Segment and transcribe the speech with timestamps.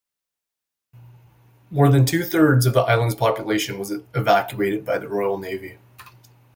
[1.69, 5.77] More than two-thirds of the island's population was evacuated by the Royal Navy.